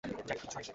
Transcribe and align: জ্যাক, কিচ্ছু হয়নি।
জ্যাক, 0.27 0.37
কিচ্ছু 0.41 0.55
হয়নি। 0.57 0.69